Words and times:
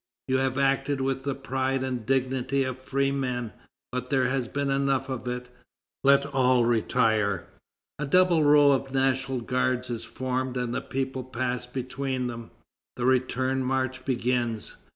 You 0.27 0.37
have 0.39 0.57
acted 0.57 0.99
with 0.99 1.21
the 1.25 1.35
pride 1.35 1.83
and 1.83 2.07
dignity 2.07 2.63
of 2.63 2.79
freemen. 2.81 3.53
But 3.91 4.09
there 4.09 4.29
has 4.29 4.47
been 4.47 4.71
enough 4.71 5.09
of 5.09 5.27
it; 5.27 5.51
let 6.03 6.25
all 6.25 6.65
retire." 6.65 7.45
A 7.99 8.07
double 8.07 8.43
row 8.43 8.71
of 8.71 8.91
National 8.95 9.41
Guards 9.41 9.91
is 9.91 10.03
formed, 10.03 10.57
and 10.57 10.73
the 10.73 10.81
people 10.81 11.23
pass 11.23 11.67
between 11.67 12.25
them. 12.25 12.49
The 12.95 13.05
return 13.05 13.63
march 13.63 14.03
begins. 14.03 14.75